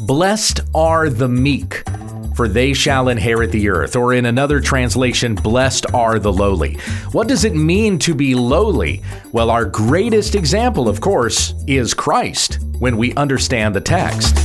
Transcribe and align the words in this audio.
Blessed 0.00 0.60
are 0.76 1.10
the 1.10 1.26
meek, 1.26 1.82
for 2.36 2.46
they 2.46 2.72
shall 2.72 3.08
inherit 3.08 3.50
the 3.50 3.68
earth. 3.68 3.96
Or 3.96 4.14
in 4.14 4.26
another 4.26 4.60
translation, 4.60 5.34
blessed 5.34 5.92
are 5.92 6.20
the 6.20 6.32
lowly. 6.32 6.74
What 7.10 7.26
does 7.26 7.44
it 7.44 7.56
mean 7.56 7.98
to 8.00 8.14
be 8.14 8.36
lowly? 8.36 9.02
Well, 9.32 9.50
our 9.50 9.64
greatest 9.64 10.36
example, 10.36 10.88
of 10.88 11.00
course, 11.00 11.52
is 11.66 11.94
Christ 11.94 12.60
when 12.78 12.96
we 12.96 13.12
understand 13.14 13.74
the 13.74 13.80
text. 13.80 14.36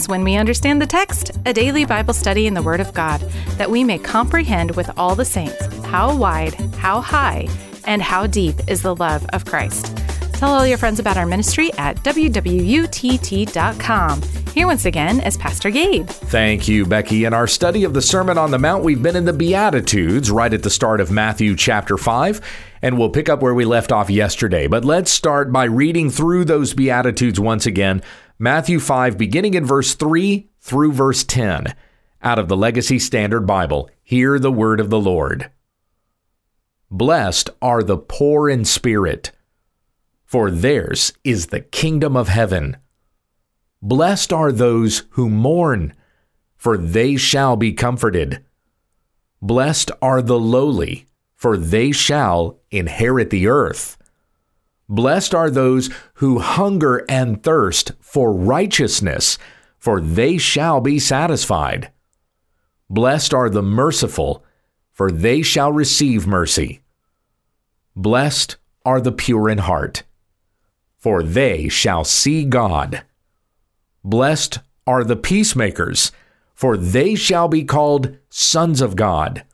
Is 0.00 0.08
When 0.08 0.24
We 0.24 0.36
Understand 0.36 0.80
the 0.80 0.86
Text, 0.86 1.32
a 1.44 1.52
daily 1.52 1.84
Bible 1.84 2.14
study 2.14 2.46
in 2.46 2.54
the 2.54 2.62
Word 2.62 2.80
of 2.80 2.94
God, 2.94 3.20
that 3.58 3.70
we 3.70 3.84
may 3.84 3.98
comprehend 3.98 4.70
with 4.70 4.90
all 4.96 5.14
the 5.14 5.26
saints 5.26 5.62
how 5.84 6.16
wide, 6.16 6.54
how 6.76 7.02
high, 7.02 7.46
and 7.84 8.00
how 8.00 8.26
deep 8.26 8.54
is 8.66 8.80
the 8.80 8.96
love 8.96 9.26
of 9.34 9.44
Christ. 9.44 9.94
Tell 10.32 10.54
all 10.54 10.66
your 10.66 10.78
friends 10.78 11.00
about 11.00 11.18
our 11.18 11.26
ministry 11.26 11.70
at 11.74 11.96
wwutt.com. 11.98 12.92
Here 14.54 14.66
once 14.66 14.86
again 14.86 15.20
is 15.20 15.36
Pastor 15.36 15.68
Gabe. 15.68 16.06
Thank 16.06 16.66
you, 16.66 16.86
Becky. 16.86 17.26
In 17.26 17.34
our 17.34 17.46
study 17.46 17.84
of 17.84 17.92
the 17.92 18.00
Sermon 18.00 18.38
on 18.38 18.50
the 18.50 18.58
Mount, 18.58 18.82
we've 18.82 19.02
been 19.02 19.16
in 19.16 19.26
the 19.26 19.34
Beatitudes 19.34 20.30
right 20.30 20.54
at 20.54 20.62
the 20.62 20.70
start 20.70 21.02
of 21.02 21.10
Matthew 21.10 21.54
chapter 21.54 21.98
5, 21.98 22.40
and 22.80 22.98
we'll 22.98 23.10
pick 23.10 23.28
up 23.28 23.42
where 23.42 23.54
we 23.54 23.66
left 23.66 23.92
off 23.92 24.08
yesterday. 24.08 24.66
But 24.66 24.82
let's 24.82 25.10
start 25.10 25.52
by 25.52 25.64
reading 25.64 26.08
through 26.08 26.46
those 26.46 26.72
Beatitudes 26.72 27.38
once 27.38 27.66
again 27.66 28.02
Matthew 28.42 28.80
5, 28.80 29.18
beginning 29.18 29.52
in 29.52 29.66
verse 29.66 29.94
3 29.94 30.48
through 30.62 30.92
verse 30.92 31.24
10. 31.24 31.74
Out 32.22 32.38
of 32.38 32.48
the 32.48 32.56
Legacy 32.56 32.98
Standard 32.98 33.46
Bible, 33.46 33.90
hear 34.02 34.38
the 34.38 34.50
word 34.50 34.80
of 34.80 34.88
the 34.88 34.98
Lord. 34.98 35.50
Blessed 36.90 37.50
are 37.60 37.82
the 37.82 37.98
poor 37.98 38.48
in 38.48 38.64
spirit, 38.64 39.32
for 40.24 40.50
theirs 40.50 41.12
is 41.22 41.48
the 41.48 41.60
kingdom 41.60 42.16
of 42.16 42.28
heaven. 42.28 42.78
Blessed 43.82 44.32
are 44.32 44.52
those 44.52 45.02
who 45.10 45.28
mourn, 45.28 45.92
for 46.56 46.78
they 46.78 47.16
shall 47.16 47.56
be 47.56 47.74
comforted. 47.74 48.42
Blessed 49.42 49.90
are 50.00 50.22
the 50.22 50.40
lowly, 50.40 51.08
for 51.36 51.58
they 51.58 51.92
shall 51.92 52.58
inherit 52.70 53.28
the 53.28 53.48
earth. 53.48 53.98
Blessed 54.90 55.36
are 55.36 55.50
those 55.50 55.88
who 56.14 56.40
hunger 56.40 57.04
and 57.08 57.40
thirst 57.44 57.92
for 58.00 58.34
righteousness, 58.34 59.38
for 59.78 60.00
they 60.00 60.36
shall 60.36 60.80
be 60.80 60.98
satisfied. 60.98 61.92
Blessed 62.90 63.32
are 63.32 63.48
the 63.48 63.62
merciful, 63.62 64.44
for 64.92 65.12
they 65.12 65.42
shall 65.42 65.70
receive 65.70 66.26
mercy. 66.26 66.80
Blessed 67.94 68.56
are 68.84 69.00
the 69.00 69.12
pure 69.12 69.48
in 69.48 69.58
heart, 69.58 70.02
for 70.98 71.22
they 71.22 71.68
shall 71.68 72.02
see 72.02 72.44
God. 72.44 73.04
Blessed 74.02 74.58
are 74.88 75.04
the 75.04 75.14
peacemakers, 75.14 76.10
for 76.52 76.76
they 76.76 77.14
shall 77.14 77.46
be 77.46 77.62
called 77.62 78.16
sons 78.28 78.80
of 78.80 78.96
God. 78.96 79.44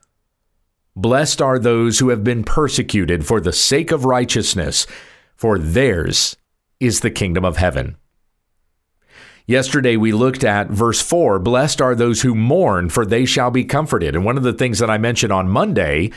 Blessed 0.96 1.42
are 1.42 1.58
those 1.58 1.98
who 1.98 2.08
have 2.08 2.24
been 2.24 2.42
persecuted 2.42 3.26
for 3.26 3.38
the 3.38 3.52
sake 3.52 3.92
of 3.92 4.06
righteousness 4.06 4.86
for 5.36 5.58
theirs 5.58 6.36
is 6.80 7.00
the 7.00 7.10
kingdom 7.10 7.44
of 7.44 7.56
heaven. 7.56 7.96
Yesterday, 9.46 9.96
we 9.96 10.10
looked 10.10 10.42
at 10.42 10.70
verse 10.70 11.00
4 11.00 11.38
Blessed 11.38 11.80
are 11.80 11.94
those 11.94 12.22
who 12.22 12.34
mourn, 12.34 12.88
for 12.88 13.06
they 13.06 13.24
shall 13.24 13.50
be 13.50 13.64
comforted. 13.64 14.16
And 14.16 14.24
one 14.24 14.36
of 14.36 14.42
the 14.42 14.52
things 14.52 14.80
that 14.80 14.90
I 14.90 14.98
mentioned 14.98 15.32
on 15.32 15.48
Monday 15.48 16.10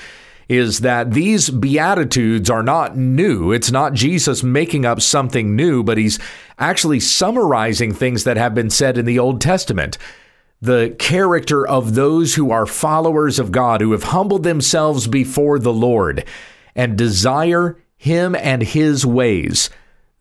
is 0.48 0.80
that 0.80 1.12
these 1.12 1.52
Beatitudes 1.52 2.50
are 2.50 2.64
not 2.64 2.98
new. 2.98 3.52
It's 3.52 3.70
not 3.70 3.94
Jesus 3.94 4.42
making 4.42 4.84
up 4.84 5.00
something 5.00 5.56
new, 5.56 5.84
but 5.84 6.00
he's 6.00 6.18
actually 6.58 7.00
summarizing 7.00 7.94
things 7.94 8.24
that 8.24 8.36
have 8.36 8.56
been 8.56 8.72
said 8.72 8.98
in 8.98 9.06
the 9.06 9.20
Old 9.20 9.42
Testament. 9.42 10.00
The 10.60 10.96
character 10.98 11.66
of 11.66 11.94
those 11.94 12.34
who 12.34 12.50
are 12.50 12.66
followers 12.66 13.38
of 13.38 13.52
God, 13.52 13.80
who 13.80 13.92
have 13.92 14.04
humbled 14.04 14.42
themselves 14.42 15.08
before 15.08 15.60
the 15.60 15.72
Lord 15.72 16.26
and 16.76 16.98
desire 16.98 17.78
him 18.00 18.34
and 18.34 18.64
his 18.64 19.06
ways. 19.06 19.70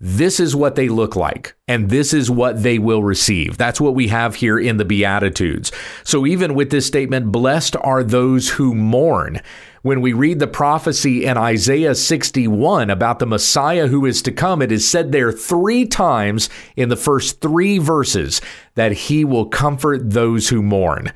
This 0.01 0.39
is 0.41 0.55
what 0.55 0.75
they 0.75 0.89
look 0.89 1.17
like, 1.17 1.55
and 1.67 1.91
this 1.91 2.13
is 2.13 2.31
what 2.31 2.63
they 2.63 2.79
will 2.79 3.03
receive. 3.03 3.57
That's 3.57 3.81
what 3.81 3.95
we 3.95 4.09
have 4.09 4.37
here 4.37 4.59
in 4.59 4.77
the 4.77 4.85
Beatitudes. 4.85 5.73
So, 6.05 6.27
even 6.27 6.55
with 6.55 6.71
this 6.71 6.87
statement, 6.87 7.33
blessed 7.33 7.77
are 7.77 8.05
those 8.05 8.51
who 8.51 8.75
mourn. 8.75 9.41
When 9.83 10.01
we 10.01 10.13
read 10.13 10.41
the 10.41 10.49
prophecy 10.49 11.25
in 11.25 11.37
Isaiah 11.37 11.95
61 11.95 12.91
about 12.91 13.21
the 13.21 13.27
Messiah 13.27 13.87
who 13.87 14.07
is 14.07 14.23
to 14.23 14.33
come, 14.33 14.61
it 14.61 14.73
is 14.73 14.89
said 14.89 15.13
there 15.13 15.33
three 15.33 15.87
times 15.87 16.49
in 16.77 16.89
the 16.89 16.97
first 16.97 17.41
three 17.41 17.79
verses 17.79 18.41
that 18.75 18.93
he 18.93 19.25
will 19.25 19.47
comfort 19.47 20.11
those 20.11 20.49
who 20.49 20.63
mourn. 20.63 21.13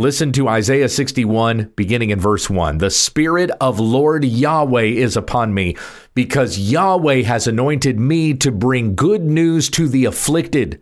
Listen 0.00 0.32
to 0.32 0.48
Isaiah 0.48 0.88
61, 0.88 1.74
beginning 1.76 2.08
in 2.08 2.18
verse 2.18 2.48
1. 2.48 2.78
The 2.78 2.88
Spirit 2.88 3.50
of 3.60 3.78
Lord 3.78 4.24
Yahweh 4.24 4.84
is 4.84 5.14
upon 5.14 5.52
me, 5.52 5.76
because 6.14 6.58
Yahweh 6.58 7.20
has 7.24 7.46
anointed 7.46 8.00
me 8.00 8.32
to 8.32 8.50
bring 8.50 8.94
good 8.94 9.22
news 9.22 9.68
to 9.68 9.88
the 9.88 10.06
afflicted. 10.06 10.80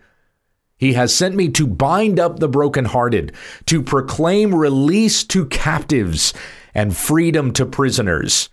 He 0.76 0.92
has 0.92 1.12
sent 1.12 1.34
me 1.34 1.48
to 1.48 1.66
bind 1.66 2.20
up 2.20 2.38
the 2.38 2.46
brokenhearted, 2.46 3.34
to 3.66 3.82
proclaim 3.82 4.54
release 4.54 5.24
to 5.24 5.46
captives 5.46 6.32
and 6.72 6.96
freedom 6.96 7.52
to 7.54 7.66
prisoners, 7.66 8.48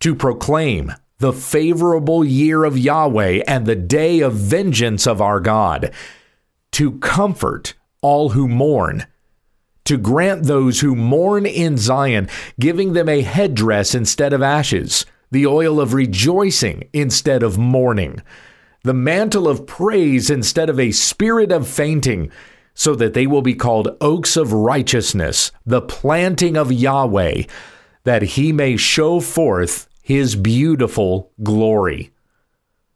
to 0.00 0.14
proclaim 0.14 0.94
the 1.18 1.34
favorable 1.34 2.24
year 2.24 2.64
of 2.64 2.78
Yahweh 2.78 3.42
and 3.46 3.66
the 3.66 3.76
day 3.76 4.20
of 4.20 4.32
vengeance 4.32 5.06
of 5.06 5.20
our 5.20 5.38
God, 5.38 5.92
to 6.70 6.92
comfort 6.92 7.74
all 8.00 8.30
who 8.30 8.48
mourn 8.48 9.04
to 9.84 9.96
grant 9.96 10.44
those 10.44 10.80
who 10.80 10.94
mourn 10.94 11.46
in 11.46 11.76
Zion, 11.76 12.28
giving 12.58 12.92
them 12.92 13.08
a 13.08 13.22
headdress 13.22 13.94
instead 13.94 14.32
of 14.32 14.42
ashes, 14.42 15.06
the 15.30 15.46
oil 15.46 15.80
of 15.80 15.94
rejoicing 15.94 16.88
instead 16.92 17.42
of 17.42 17.58
mourning, 17.58 18.22
the 18.84 18.94
mantle 18.94 19.48
of 19.48 19.66
praise 19.66 20.30
instead 20.30 20.68
of 20.68 20.78
a 20.78 20.92
spirit 20.92 21.50
of 21.50 21.68
fainting, 21.68 22.30
so 22.74 22.94
that 22.94 23.14
they 23.14 23.26
will 23.26 23.42
be 23.42 23.54
called 23.54 23.96
oaks 24.00 24.36
of 24.36 24.52
righteousness, 24.52 25.52
the 25.66 25.82
planting 25.82 26.56
of 26.56 26.72
Yahweh, 26.72 27.42
that 28.04 28.22
he 28.22 28.52
may 28.52 28.76
show 28.76 29.20
forth 29.20 29.88
his 30.02 30.36
beautiful 30.36 31.30
glory. 31.42 32.12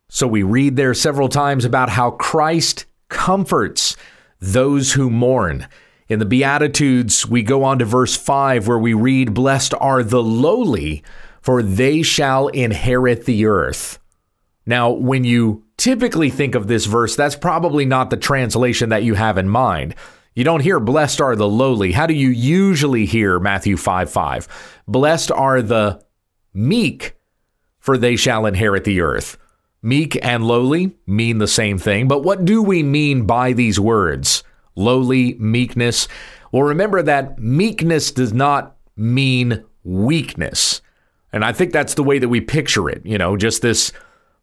So 0.08 0.26
we 0.26 0.42
read 0.42 0.76
there 0.76 0.94
several 0.94 1.28
times 1.28 1.64
about 1.64 1.90
how 1.90 2.12
Christ 2.12 2.86
comforts 3.08 3.96
those 4.40 4.92
who 4.92 5.10
mourn. 5.10 5.68
In 6.08 6.20
the 6.20 6.24
Beatitudes, 6.24 7.26
we 7.26 7.42
go 7.42 7.64
on 7.64 7.80
to 7.80 7.84
verse 7.84 8.16
5 8.16 8.68
where 8.68 8.78
we 8.78 8.94
read, 8.94 9.34
Blessed 9.34 9.74
are 9.80 10.04
the 10.04 10.22
lowly, 10.22 11.02
for 11.40 11.62
they 11.62 12.02
shall 12.02 12.46
inherit 12.48 13.24
the 13.24 13.46
earth. 13.46 13.98
Now, 14.64 14.90
when 14.90 15.24
you 15.24 15.64
typically 15.76 16.30
think 16.30 16.54
of 16.54 16.68
this 16.68 16.86
verse, 16.86 17.16
that's 17.16 17.36
probably 17.36 17.84
not 17.84 18.10
the 18.10 18.16
translation 18.16 18.90
that 18.90 19.02
you 19.02 19.14
have 19.14 19.36
in 19.36 19.48
mind. 19.48 19.94
You 20.34 20.44
don't 20.44 20.60
hear 20.60 20.78
blessed 20.78 21.20
are 21.20 21.34
the 21.34 21.48
lowly. 21.48 21.92
How 21.92 22.06
do 22.06 22.14
you 22.14 22.28
usually 22.28 23.06
hear 23.06 23.40
Matthew 23.40 23.76
5 23.76 24.10
5? 24.10 24.82
Blessed 24.86 25.32
are 25.32 25.62
the 25.62 26.04
meek, 26.52 27.16
for 27.78 27.96
they 27.98 28.16
shall 28.16 28.46
inherit 28.46 28.84
the 28.84 29.00
earth. 29.00 29.38
Meek 29.82 30.18
and 30.24 30.44
lowly 30.44 30.96
mean 31.06 31.38
the 31.38 31.48
same 31.48 31.78
thing, 31.78 32.06
but 32.06 32.22
what 32.22 32.44
do 32.44 32.62
we 32.62 32.82
mean 32.82 33.26
by 33.26 33.52
these 33.52 33.80
words? 33.80 34.42
Lowly, 34.76 35.34
meekness. 35.34 36.06
Well, 36.52 36.62
remember 36.62 37.02
that 37.02 37.38
meekness 37.38 38.12
does 38.12 38.32
not 38.32 38.76
mean 38.96 39.64
weakness. 39.84 40.80
And 41.32 41.44
I 41.44 41.52
think 41.52 41.72
that's 41.72 41.94
the 41.94 42.04
way 42.04 42.18
that 42.18 42.28
we 42.28 42.40
picture 42.40 42.88
it. 42.88 43.04
You 43.04 43.18
know, 43.18 43.36
just 43.36 43.62
this 43.62 43.92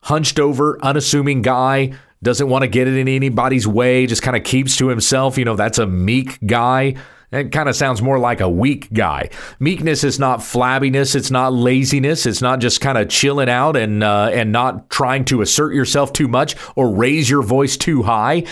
hunched 0.01 0.39
over, 0.39 0.77
unassuming 0.83 1.41
guy, 1.41 1.93
doesn't 2.21 2.49
want 2.49 2.63
to 2.63 2.67
get 2.67 2.87
it 2.87 2.95
in 2.95 3.07
anybody's 3.07 3.67
way, 3.67 4.05
just 4.05 4.21
kind 4.21 4.37
of 4.37 4.43
keeps 4.43 4.77
to 4.77 4.87
himself. 4.87 5.37
You 5.37 5.45
know, 5.45 5.55
that's 5.55 5.77
a 5.77 5.87
meek 5.87 6.39
guy. 6.45 6.95
It 7.31 7.51
kind 7.51 7.67
of 7.67 7.75
sounds 7.75 7.99
more 8.01 8.19
like 8.19 8.41
a 8.41 8.49
weak 8.49 8.93
guy. 8.93 9.31
Meekness 9.59 10.03
is 10.03 10.19
not 10.19 10.39
flabbiness. 10.39 11.15
It's 11.15 11.31
not 11.31 11.51
laziness. 11.51 12.27
It's 12.27 12.43
not 12.43 12.59
just 12.59 12.79
kind 12.79 12.95
of 12.95 13.09
chilling 13.09 13.49
out 13.49 13.75
and 13.75 14.03
uh, 14.03 14.29
and 14.31 14.51
not 14.51 14.91
trying 14.91 15.25
to 15.25 15.41
assert 15.41 15.73
yourself 15.73 16.13
too 16.13 16.27
much 16.27 16.55
or 16.75 16.93
raise 16.93 17.29
your 17.29 17.41
voice 17.41 17.75
too 17.75 18.03
high. 18.03 18.43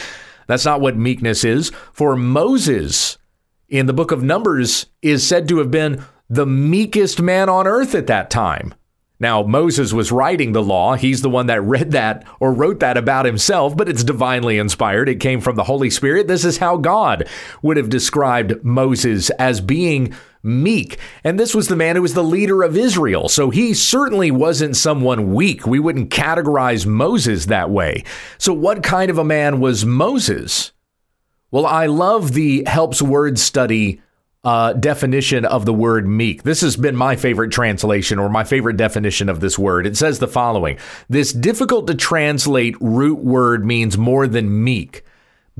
That's 0.47 0.65
not 0.65 0.81
what 0.81 0.97
meekness 0.97 1.43
is. 1.43 1.71
For 1.93 2.15
Moses 2.15 3.17
in 3.69 3.85
the 3.85 3.93
book 3.93 4.11
of 4.11 4.23
Numbers 4.23 4.87
is 5.01 5.25
said 5.25 5.47
to 5.47 5.59
have 5.59 5.71
been 5.71 6.03
the 6.29 6.45
meekest 6.45 7.21
man 7.21 7.49
on 7.49 7.67
earth 7.67 7.95
at 7.95 8.07
that 8.07 8.29
time. 8.29 8.73
Now, 9.21 9.43
Moses 9.43 9.93
was 9.93 10.11
writing 10.11 10.51
the 10.51 10.63
law. 10.63 10.95
He's 10.95 11.21
the 11.21 11.29
one 11.29 11.45
that 11.45 11.61
read 11.61 11.91
that 11.91 12.25
or 12.39 12.51
wrote 12.51 12.79
that 12.79 12.97
about 12.97 13.25
himself, 13.25 13.77
but 13.77 13.87
it's 13.87 14.03
divinely 14.03 14.57
inspired. 14.57 15.07
It 15.07 15.19
came 15.19 15.41
from 15.41 15.55
the 15.55 15.65
Holy 15.65 15.91
Spirit. 15.91 16.27
This 16.27 16.43
is 16.43 16.57
how 16.57 16.77
God 16.77 17.27
would 17.61 17.77
have 17.77 17.89
described 17.89 18.63
Moses 18.63 19.29
as 19.31 19.61
being 19.61 20.15
meek. 20.43 20.97
And 21.23 21.39
this 21.39 21.53
was 21.53 21.67
the 21.67 21.75
man 21.75 21.95
who 21.95 22.01
was 22.01 22.13
the 22.13 22.23
leader 22.23 22.63
of 22.63 22.77
Israel. 22.77 23.29
So 23.29 23.49
he 23.49 23.73
certainly 23.73 24.31
wasn't 24.31 24.75
someone 24.75 25.33
weak. 25.33 25.65
We 25.65 25.79
wouldn't 25.79 26.09
categorize 26.09 26.85
Moses 26.85 27.45
that 27.45 27.69
way. 27.69 28.03
So, 28.37 28.53
what 28.53 28.83
kind 28.83 29.09
of 29.09 29.17
a 29.17 29.23
man 29.23 29.59
was 29.59 29.85
Moses? 29.85 30.71
Well, 31.51 31.65
I 31.65 31.87
love 31.87 32.31
the 32.31 32.63
Helps 32.65 33.01
Word 33.01 33.37
Study 33.37 34.01
uh, 34.43 34.73
definition 34.73 35.45
of 35.45 35.65
the 35.65 35.73
word 35.73 36.07
meek. 36.07 36.43
This 36.43 36.61
has 36.61 36.75
been 36.75 36.95
my 36.95 37.15
favorite 37.15 37.51
translation 37.51 38.17
or 38.17 38.29
my 38.29 38.43
favorite 38.43 38.77
definition 38.77 39.29
of 39.29 39.39
this 39.39 39.59
word. 39.59 39.85
It 39.85 39.97
says 39.97 40.19
the 40.19 40.27
following 40.27 40.77
This 41.09 41.31
difficult 41.31 41.87
to 41.87 41.95
translate 41.95 42.75
root 42.79 43.19
word 43.19 43.65
means 43.65 43.97
more 43.97 44.27
than 44.27 44.63
meek. 44.63 45.03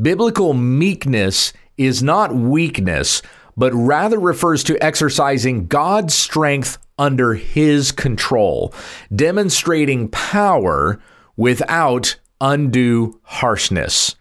Biblical 0.01 0.53
meekness 0.53 1.53
is 1.77 2.01
not 2.01 2.33
weakness, 2.33 3.21
but 3.61 3.75
rather 3.75 4.19
refers 4.19 4.63
to 4.63 4.83
exercising 4.83 5.67
God's 5.67 6.15
strength 6.15 6.79
under 6.97 7.35
his 7.35 7.91
control, 7.91 8.73
demonstrating 9.15 10.07
power 10.07 10.99
without 11.37 12.15
undue 12.41 13.19
harshness. 13.21 14.15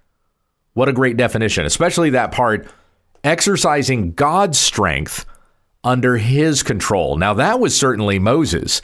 What 0.74 0.90
a 0.90 0.92
great 0.92 1.16
definition, 1.16 1.64
especially 1.64 2.10
that 2.10 2.32
part 2.32 2.68
exercising 3.24 4.12
God's 4.12 4.58
strength 4.58 5.24
under 5.82 6.18
his 6.18 6.62
control. 6.62 7.16
Now, 7.16 7.32
that 7.32 7.60
was 7.60 7.74
certainly 7.74 8.18
Moses, 8.18 8.82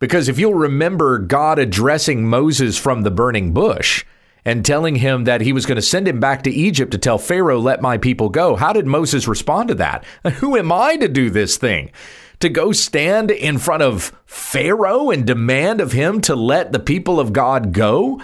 because 0.00 0.28
if 0.28 0.38
you'll 0.38 0.52
remember 0.52 1.18
God 1.18 1.58
addressing 1.58 2.26
Moses 2.26 2.76
from 2.76 3.04
the 3.04 3.10
burning 3.10 3.54
bush 3.54 4.04
and 4.48 4.64
telling 4.64 4.96
him 4.96 5.24
that 5.24 5.42
he 5.42 5.52
was 5.52 5.66
going 5.66 5.76
to 5.76 5.82
send 5.82 6.08
him 6.08 6.20
back 6.20 6.42
to 6.42 6.50
Egypt 6.50 6.90
to 6.92 6.96
tell 6.96 7.18
Pharaoh, 7.18 7.58
let 7.58 7.82
my 7.82 7.98
people 7.98 8.30
go, 8.30 8.56
how 8.56 8.72
did 8.72 8.86
Moses 8.86 9.28
respond 9.28 9.68
to 9.68 9.74
that? 9.74 10.06
Who 10.36 10.56
am 10.56 10.72
I 10.72 10.96
to 10.96 11.06
do 11.06 11.28
this 11.28 11.58
thing? 11.58 11.92
To 12.40 12.48
go 12.48 12.72
stand 12.72 13.30
in 13.30 13.58
front 13.58 13.82
of 13.82 14.10
Pharaoh 14.24 15.10
and 15.10 15.26
demand 15.26 15.82
of 15.82 15.92
him 15.92 16.22
to 16.22 16.34
let 16.34 16.72
the 16.72 16.78
people 16.78 17.20
of 17.20 17.34
God 17.34 17.72
go? 17.72 18.22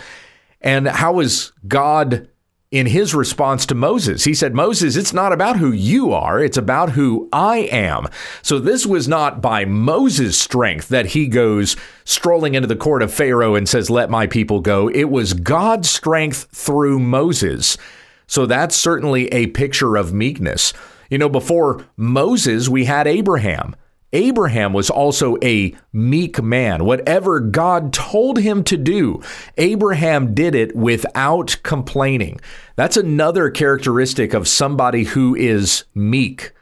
And 0.63 0.89
how 0.89 1.21
is 1.21 1.53
God 1.69 2.27
in 2.75 2.87
his 2.87 3.15
response 3.15 3.65
to 3.67 3.75
Moses. 3.75 4.25
He 4.25 4.35
said, 4.35 4.53
Moses, 4.53 4.97
it's 4.97 5.13
not 5.13 5.33
about 5.33 5.59
who 5.59 5.71
you 5.71 6.13
are, 6.13 6.43
it's 6.43 6.57
about 6.57 6.91
who 6.91 7.29
I 7.33 7.69
am. 7.71 8.09
So 8.43 8.59
this 8.59 8.85
was 8.85 9.07
not 9.07 9.41
by 9.41 9.65
Moses' 9.65 10.37
strength 10.37 10.89
that 10.89 11.07
he 11.07 11.29
goes 11.29 11.77
strolling 12.05 12.57
into 12.57 12.67
the 12.67 12.75
court 12.75 13.01
of 13.01 13.15
Pharaoh 13.15 13.55
and 13.55 13.69
says, 13.69 13.91
Let 13.91 14.11
my 14.11 14.27
people 14.27 14.61
go. 14.61 14.89
It 14.89 15.05
was 15.05 15.35
God's 15.35 15.89
strength 15.89 16.49
through 16.51 16.99
Moses. 16.99 17.79
So 18.27 18.45
that's 18.45 18.75
certainly 18.75 19.29
a 19.29 19.47
picture 19.49 19.95
of 19.95 20.13
meekness. 20.13 20.73
You 21.11 21.19
know, 21.19 21.29
before 21.29 21.85
Moses, 21.97 22.69
we 22.69 22.87
had 22.87 23.07
Abraham. 23.07 23.77
Abraham 24.15 24.73
was 24.73 24.89
also 24.89 25.37
a 25.43 25.75
meek 25.93 26.43
man. 26.43 26.85
Whatever 26.85 27.41
God 27.41 27.93
told 27.93 28.39
him 28.39 28.65
to 28.65 28.77
do, 28.77 29.21
Abraham 29.59 30.35
did 30.35 30.55
it 30.55 30.75
without 30.75 31.59
complaining. 31.63 32.41
That's 32.77 32.97
another 32.97 33.51
characteristic 33.51 34.33
of 34.33 34.49
somebody 34.49 35.05
who 35.05 35.35
is 35.35 35.85
meek. 35.95 36.53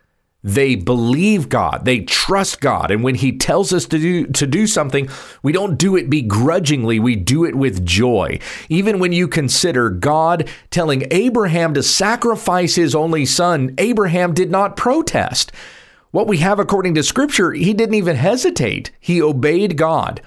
They 0.45 0.75
believe 0.75 1.49
God, 1.49 1.85
they 1.85 2.01
trust 2.01 2.61
God, 2.61 2.91
and 2.91 3.05
when 3.05 3.15
he 3.15 3.39
tells 3.39 3.73
us 3.73 3.87
to 3.87 3.99
do 3.99 4.27
to 4.27 4.45
do 4.45 4.67
something, 4.67 5.09
we 5.45 5.53
don't 5.53 5.79
do 5.79 5.95
it 5.95 6.11
begrudgingly, 6.11 6.99
we 6.99 7.15
do 7.15 7.45
it 7.45 7.55
with 7.55 7.87
joy. 7.87 8.41
Even 8.69 8.99
when 8.99 9.13
you 9.13 9.29
consider 9.29 9.89
God 9.89 10.49
telling 10.71 11.05
Abraham 11.13 11.75
to 11.75 11.83
sacrifice 11.83 12.75
his 12.75 12.93
only 12.93 13.25
son, 13.25 13.73
Abraham 13.79 14.35
did 14.35 14.51
not 14.51 14.77
protest. 14.77 15.53
What 16.13 16.29
we 16.29 16.39
have 16.39 16.59
according 16.59 16.95
to 16.95 17.03
scripture, 17.03 17.53
he 17.53 17.75
didn't 17.75 17.95
even 17.95 18.17
hesitate. 18.17 18.93
He 19.01 19.21
obeyed 19.21 19.77
God 19.77 20.23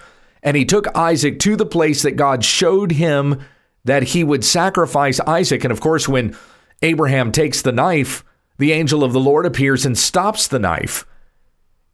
and 0.46 0.56
he 0.56 0.64
took 0.64 0.96
Isaac 0.96 1.40
to 1.40 1.56
the 1.56 1.66
place 1.66 2.04
that 2.04 2.18
God 2.18 2.44
showed 2.46 2.92
him 2.92 3.42
that 3.84 4.04
he 4.04 4.24
would 4.24 4.46
sacrifice 4.46 5.20
Isaac. 5.22 5.64
And 5.64 5.72
of 5.72 5.82
course, 5.82 6.08
when 6.08 6.38
Abraham 6.84 7.32
takes 7.32 7.62
the 7.62 7.72
knife, 7.72 8.24
the 8.60 8.72
angel 8.72 9.04
of 9.04 9.12
the 9.12 9.20
Lord 9.20 9.46
appears 9.46 9.86
and 9.86 9.98
stops 9.98 10.48
the 10.48 10.60
knife. 10.60 11.06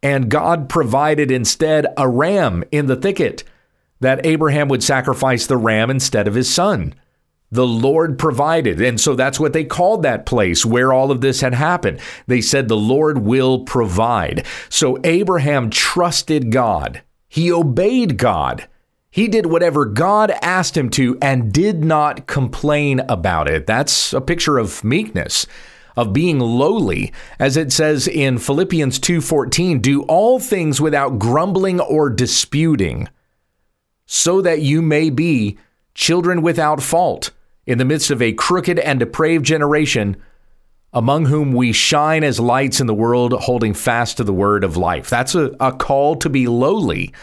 And 0.04 0.30
God 0.30 0.68
provided 0.68 1.32
instead 1.32 1.88
a 1.98 2.10
ram 2.10 2.64
in 2.72 2.88
the 2.88 2.96
thicket 2.98 3.44
that 4.02 4.26
Abraham 4.26 4.68
would 4.68 4.84
sacrifice 4.84 5.48
the 5.48 5.58
ram 5.58 5.90
instead 5.90 6.28
of 6.28 6.34
his 6.34 6.54
son. 6.54 6.94
The 7.52 7.68
Lord 7.68 8.18
provided. 8.18 8.80
And 8.82 9.00
so 9.00 9.14
that's 9.14 9.40
what 9.40 9.52
they 9.52 9.66
called 9.66 10.04
that 10.04 10.26
place 10.26 10.66
where 10.66 10.94
all 10.94 11.12
of 11.12 11.20
this 11.20 11.42
had 11.42 11.54
happened. 11.54 12.00
They 12.26 12.40
said, 12.40 12.68
The 12.68 12.78
Lord 12.78 13.20
will 13.20 13.66
provide. 13.66 14.46
So 14.70 14.98
Abraham 15.04 15.70
trusted 15.70 16.52
God, 16.52 17.02
he 17.28 17.52
obeyed 17.52 18.18
God. 18.18 18.68
He 19.14 19.28
did 19.28 19.48
whatever 19.48 19.84
God 19.84 20.32
asked 20.42 20.78
him 20.78 20.90
to 20.92 21.18
and 21.22 21.52
did 21.52 21.84
not 21.84 22.28
complain 22.28 23.02
about 23.10 23.50
it. 23.50 23.68
That's 23.68 24.14
a 24.14 24.22
picture 24.22 24.58
of 24.58 24.86
meekness 24.86 25.46
of 25.98 26.14
being 26.14 26.40
lowly 26.40 27.12
as 27.38 27.58
it 27.58 27.74
says 27.74 28.08
in 28.08 28.38
Philippians 28.38 29.00
2:14 29.00 29.82
do 29.82 30.04
all 30.04 30.40
things 30.40 30.80
without 30.80 31.20
grumbling 31.20 31.82
or 31.82 32.10
disputing 32.10 33.10
so 34.06 34.42
that 34.42 34.62
you 34.62 34.82
may 34.82 35.10
be 35.10 35.58
children 35.94 36.42
without 36.42 36.82
fault 36.82 37.32
in 37.66 37.78
the 37.78 37.86
midst 37.86 38.12
of 38.12 38.22
a 38.22 38.34
crooked 38.34 38.80
and 38.80 39.00
depraved 39.00 39.46
generation, 39.46 40.18
among 40.94 41.26
whom 41.26 41.54
we 41.54 41.72
shine 41.72 42.24
as 42.24 42.40
lights 42.40 42.82
in 42.82 42.88
the 42.88 42.94
world, 42.94 43.34
holding 43.34 43.74
fast 43.74 44.18
to 44.18 44.24
the 44.24 44.34
word 44.34 44.64
of 44.64 44.78
life. 44.78 45.10
That's 45.10 45.36
a, 45.36 45.56
a 45.60 45.72
call 45.72 46.16
to 46.18 46.30
be 46.30 46.48
lowly, 46.48 47.14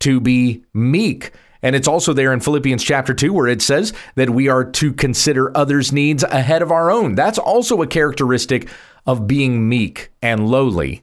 to 0.00 0.20
be 0.20 0.64
meek. 0.72 1.32
And 1.62 1.76
it's 1.76 1.88
also 1.88 2.12
there 2.12 2.32
in 2.32 2.40
Philippians 2.40 2.82
chapter 2.82 3.14
2 3.14 3.32
where 3.32 3.46
it 3.46 3.62
says 3.62 3.92
that 4.16 4.30
we 4.30 4.48
are 4.48 4.64
to 4.64 4.92
consider 4.92 5.56
others' 5.56 5.92
needs 5.92 6.22
ahead 6.24 6.62
of 6.62 6.72
our 6.72 6.90
own. 6.90 7.14
That's 7.14 7.38
also 7.38 7.82
a 7.82 7.86
characteristic 7.86 8.68
of 9.06 9.26
being 9.26 9.68
meek 9.68 10.10
and 10.20 10.48
lowly 10.48 11.02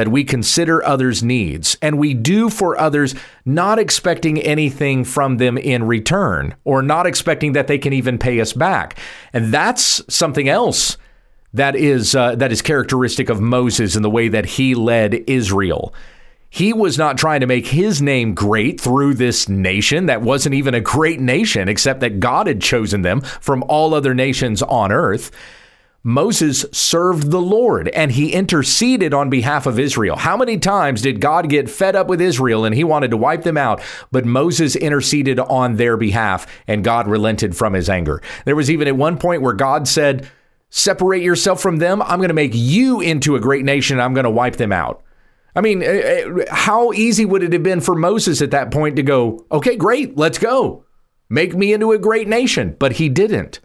that 0.00 0.08
we 0.08 0.24
consider 0.24 0.82
others' 0.82 1.22
needs 1.22 1.76
and 1.82 1.98
we 1.98 2.14
do 2.14 2.48
for 2.48 2.80
others, 2.80 3.14
not 3.44 3.78
expecting 3.78 4.40
anything 4.40 5.04
from 5.04 5.36
them 5.36 5.58
in 5.58 5.84
return 5.84 6.54
or 6.64 6.80
not 6.80 7.06
expecting 7.06 7.52
that 7.52 7.66
they 7.66 7.76
can 7.76 7.92
even 7.92 8.16
pay 8.16 8.40
us 8.40 8.54
back. 8.54 8.98
And 9.34 9.52
that's 9.52 10.02
something 10.08 10.48
else 10.48 10.96
that 11.52 11.76
is 11.76 12.14
uh, 12.14 12.34
that 12.36 12.50
is 12.50 12.62
characteristic 12.62 13.28
of 13.28 13.42
Moses 13.42 13.94
and 13.94 14.02
the 14.02 14.08
way 14.08 14.28
that 14.28 14.46
he 14.46 14.74
led 14.74 15.22
Israel. 15.26 15.92
He 16.48 16.72
was 16.72 16.96
not 16.96 17.18
trying 17.18 17.40
to 17.40 17.46
make 17.46 17.66
his 17.66 18.00
name 18.00 18.34
great 18.34 18.80
through 18.80 19.14
this 19.14 19.50
nation 19.50 20.06
that 20.06 20.22
wasn't 20.22 20.54
even 20.54 20.72
a 20.72 20.80
great 20.80 21.20
nation, 21.20 21.68
except 21.68 22.00
that 22.00 22.20
God 22.20 22.46
had 22.46 22.62
chosen 22.62 23.02
them 23.02 23.20
from 23.20 23.62
all 23.68 23.92
other 23.92 24.14
nations 24.14 24.62
on 24.62 24.92
earth. 24.92 25.30
Moses 26.02 26.64
served 26.72 27.30
the 27.30 27.40
Lord 27.40 27.88
and 27.88 28.12
he 28.12 28.32
interceded 28.32 29.12
on 29.12 29.28
behalf 29.28 29.66
of 29.66 29.78
Israel. 29.78 30.16
How 30.16 30.36
many 30.36 30.58
times 30.58 31.02
did 31.02 31.20
God 31.20 31.50
get 31.50 31.68
fed 31.68 31.94
up 31.94 32.08
with 32.08 32.22
Israel 32.22 32.64
and 32.64 32.74
he 32.74 32.84
wanted 32.84 33.10
to 33.10 33.18
wipe 33.18 33.42
them 33.42 33.58
out? 33.58 33.82
But 34.10 34.24
Moses 34.24 34.76
interceded 34.76 35.38
on 35.38 35.76
their 35.76 35.98
behalf 35.98 36.46
and 36.66 36.84
God 36.84 37.06
relented 37.06 37.54
from 37.54 37.74
his 37.74 37.90
anger. 37.90 38.22
There 38.46 38.56
was 38.56 38.70
even 38.70 38.88
at 38.88 38.96
one 38.96 39.18
point 39.18 39.42
where 39.42 39.52
God 39.52 39.86
said, 39.86 40.28
Separate 40.70 41.22
yourself 41.22 41.60
from 41.60 41.78
them. 41.78 42.00
I'm 42.00 42.18
going 42.18 42.28
to 42.28 42.34
make 42.34 42.52
you 42.54 43.00
into 43.00 43.34
a 43.34 43.40
great 43.40 43.64
nation. 43.64 43.98
I'm 43.98 44.14
going 44.14 44.24
to 44.24 44.30
wipe 44.30 44.54
them 44.54 44.70
out. 44.70 45.02
I 45.56 45.60
mean, 45.60 45.82
eh, 45.82 45.86
eh, 45.86 46.44
how 46.48 46.92
easy 46.92 47.24
would 47.24 47.42
it 47.42 47.52
have 47.52 47.64
been 47.64 47.80
for 47.80 47.96
Moses 47.96 48.40
at 48.40 48.52
that 48.52 48.70
point 48.70 48.94
to 48.94 49.02
go, 49.02 49.44
okay, 49.50 49.74
great, 49.74 50.16
let's 50.16 50.38
go. 50.38 50.84
Make 51.28 51.56
me 51.56 51.72
into 51.72 51.90
a 51.90 51.98
great 51.98 52.28
nation. 52.28 52.76
But 52.78 52.92
he 52.92 53.08
didn't. 53.08 53.58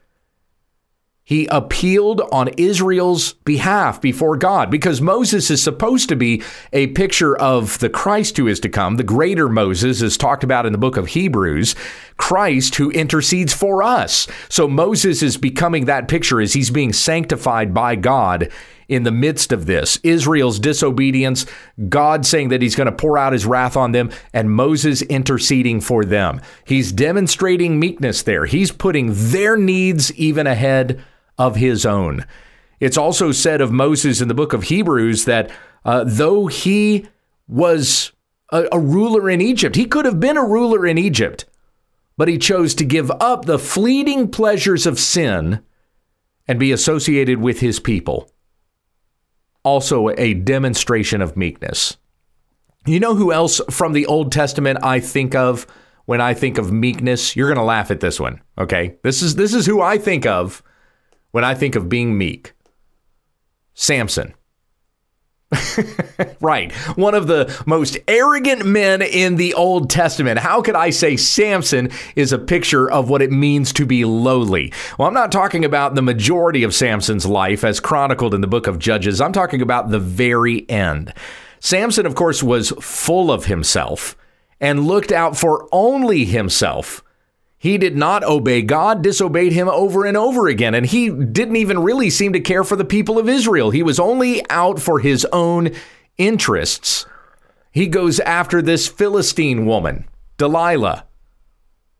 He 1.27 1.47
appealed 1.47 2.21
on 2.31 2.49
Israel's 2.49 3.33
behalf 3.33 3.99
before 3.99 4.37
God 4.37 4.69
because 4.69 5.01
Moses 5.01 5.49
is 5.49 5.61
supposed 5.61 6.07
to 6.09 6.15
be 6.15 6.43
a 6.71 6.85
picture 6.87 7.35
of 7.35 7.79
the 7.79 7.89
Christ 7.89 8.37
who 8.37 8.45
is 8.47 8.59
to 8.59 8.69
come. 8.69 8.97
The 8.97 9.03
greater 9.03 9.49
Moses 9.49 10.03
is 10.03 10.17
talked 10.17 10.43
about 10.43 10.67
in 10.67 10.71
the 10.71 10.77
book 10.77 10.97
of 10.97 11.07
Hebrews, 11.07 11.73
Christ 12.17 12.75
who 12.75 12.91
intercedes 12.91 13.55
for 13.55 13.81
us. 13.81 14.27
So 14.49 14.67
Moses 14.67 15.23
is 15.23 15.35
becoming 15.35 15.85
that 15.85 16.07
picture 16.07 16.39
as 16.39 16.53
he's 16.53 16.69
being 16.69 16.93
sanctified 16.93 17.73
by 17.73 17.95
God 17.95 18.51
in 18.87 19.01
the 19.01 19.11
midst 19.11 19.51
of 19.51 19.65
this. 19.65 19.97
Israel's 20.03 20.59
disobedience, 20.59 21.47
God 21.89 22.23
saying 22.27 22.49
that 22.49 22.61
he's 22.61 22.75
going 22.75 22.85
to 22.85 22.91
pour 22.91 23.17
out 23.17 23.33
his 23.33 23.47
wrath 23.47 23.75
on 23.75 23.93
them, 23.93 24.11
and 24.31 24.51
Moses 24.51 25.01
interceding 25.01 25.81
for 25.81 26.05
them. 26.05 26.39
He's 26.65 26.91
demonstrating 26.91 27.79
meekness 27.79 28.21
there. 28.21 28.45
He's 28.45 28.71
putting 28.71 29.09
their 29.11 29.57
needs 29.57 30.13
even 30.13 30.45
ahead 30.45 31.03
of 31.37 31.55
his 31.55 31.85
own. 31.85 32.25
It's 32.79 32.97
also 32.97 33.31
said 33.31 33.61
of 33.61 33.71
Moses 33.71 34.21
in 34.21 34.27
the 34.27 34.33
book 34.33 34.53
of 34.53 34.63
Hebrews 34.63 35.25
that 35.25 35.51
uh, 35.83 36.03
though 36.05 36.47
he 36.47 37.07
was 37.47 38.11
a, 38.51 38.67
a 38.71 38.79
ruler 38.79 39.29
in 39.29 39.41
Egypt, 39.41 39.75
he 39.75 39.85
could 39.85 40.05
have 40.05 40.19
been 40.19 40.37
a 40.37 40.43
ruler 40.47 40.85
in 40.85 40.97
Egypt, 40.97 41.45
but 42.17 42.27
he 42.27 42.37
chose 42.37 42.75
to 42.75 42.85
give 42.85 43.11
up 43.19 43.45
the 43.45 43.59
fleeting 43.59 44.29
pleasures 44.29 44.85
of 44.85 44.99
sin 44.99 45.61
and 46.47 46.59
be 46.59 46.71
associated 46.71 47.39
with 47.39 47.59
his 47.59 47.79
people. 47.79 48.31
also 49.65 50.09
a 50.17 50.33
demonstration 50.35 51.21
of 51.21 51.35
meekness. 51.35 51.97
You 52.85 52.99
know 52.99 53.15
who 53.15 53.33
else 53.33 53.59
from 53.69 53.93
the 53.93 54.05
Old 54.05 54.31
Testament 54.31 54.77
I 54.83 54.99
think 54.99 55.33
of 55.33 55.65
when 56.05 56.21
I 56.21 56.35
think 56.35 56.57
of 56.59 56.71
meekness? 56.71 57.35
You're 57.35 57.47
going 57.47 57.57
to 57.57 57.63
laugh 57.63 57.89
at 57.89 57.99
this 57.99 58.19
one, 58.19 58.41
okay? 58.59 58.95
This 59.03 59.23
is 59.23 59.35
this 59.35 59.53
is 59.53 59.65
who 59.65 59.81
I 59.81 59.97
think 59.97 60.25
of 60.25 60.61
when 61.35 61.43
I 61.43 61.53
think 61.53 61.75
of 61.75 61.89
being 61.89 62.17
meek. 62.17 62.53
Samson. 63.73 64.35
right. 66.39 66.71
One 66.95 67.13
of 67.13 67.27
the 67.27 67.61
most 67.65 67.97
arrogant 68.07 68.65
men 68.65 69.01
in 69.01 69.35
the 69.35 69.53
Old 69.53 69.89
Testament. 69.89 70.39
How 70.39 70.61
could 70.61 70.75
I 70.75 70.91
say 70.91 71.17
Samson 71.17 71.89
is 72.15 72.31
a 72.31 72.39
picture 72.39 72.89
of 72.89 73.09
what 73.09 73.21
it 73.21 73.33
means 73.33 73.73
to 73.73 73.85
be 73.85 74.05
lowly? 74.05 74.71
Well, 74.97 75.09
I'm 75.09 75.13
not 75.13 75.33
talking 75.33 75.65
about 75.65 75.93
the 75.93 76.01
majority 76.01 76.63
of 76.63 76.73
Samson's 76.73 77.25
life 77.25 77.65
as 77.65 77.81
chronicled 77.81 78.33
in 78.33 78.39
the 78.39 78.47
book 78.47 78.65
of 78.65 78.79
Judges. 78.79 79.19
I'm 79.19 79.33
talking 79.33 79.61
about 79.61 79.89
the 79.89 79.99
very 79.99 80.65
end. 80.69 81.13
Samson, 81.59 82.05
of 82.05 82.15
course, 82.15 82.43
was 82.43 82.69
full 82.79 83.29
of 83.29 83.47
himself 83.47 84.15
and 84.61 84.87
looked 84.87 85.11
out 85.11 85.35
for 85.35 85.67
only 85.73 86.23
himself. 86.23 87.03
He 87.65 87.79
did 87.79 87.97
not 87.97 88.23
obey 88.23 88.61
God, 88.61 89.01
disobeyed 89.01 89.51
him 89.51 89.67
over 89.67 90.05
and 90.05 90.15
over 90.15 90.47
again, 90.47 90.75
and 90.75 90.85
he 90.85 91.09
didn't 91.09 91.55
even 91.55 91.79
really 91.79 92.11
seem 92.11 92.31
to 92.33 92.39
care 92.39 92.63
for 92.63 92.75
the 92.75 92.85
people 92.85 93.17
of 93.17 93.27
Israel. 93.27 93.71
He 93.71 93.81
was 93.81 93.99
only 93.99 94.47
out 94.51 94.79
for 94.79 94.99
his 94.99 95.25
own 95.33 95.71
interests. 96.15 97.07
He 97.71 97.87
goes 97.87 98.19
after 98.19 98.61
this 98.61 98.87
Philistine 98.87 99.65
woman, 99.65 100.07
Delilah. 100.37 101.05